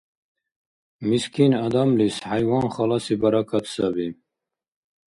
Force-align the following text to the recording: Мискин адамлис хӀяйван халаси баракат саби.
Мискин 1.07 1.51
адамлис 1.65 2.15
хӀяйван 2.25 2.65
халаси 2.75 3.15
баракат 3.21 3.65
саби. 3.73 4.07